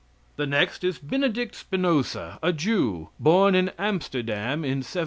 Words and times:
The 0.35 0.47
next 0.47 0.83
is 0.83 0.97
Benedict 0.97 1.53
Spinoza, 1.53 2.39
a 2.41 2.51
Jew, 2.51 3.09
born 3.19 3.53
at 3.53 3.75
Amsterdam 3.77 4.65
in 4.65 4.79
1768. 4.81 4.99